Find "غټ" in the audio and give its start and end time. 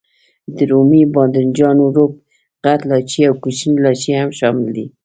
2.63-2.79